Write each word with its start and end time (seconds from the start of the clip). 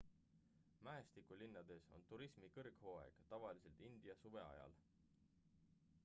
mäestikulinnades 0.85 1.83
on 1.97 2.07
turismi 2.13 2.49
kõrghooaeg 2.55 3.19
tavaliselt 3.33 3.83
india 3.89 4.15
suve 4.23 4.41
ajal 4.47 4.73